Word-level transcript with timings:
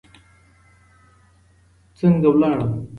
څرنګه 1.97 2.29
ولاړم 2.31 2.61